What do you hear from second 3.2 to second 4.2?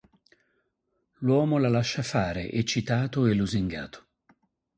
e lusingato.